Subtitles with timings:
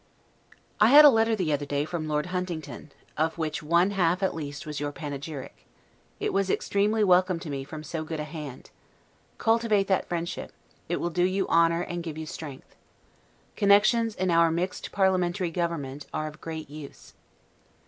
[0.79, 4.33] I had a letter the other day from Lord Huntingdon, of which one half at
[4.33, 5.67] least was your panegyric;
[6.19, 8.71] it was extremely welcome to me from so good a hand.
[9.37, 10.53] Cultivate that friendship;
[10.89, 12.75] it will do you honor and give you strength.
[13.55, 17.13] Connections, in our mixed parliamentary government, are of great use.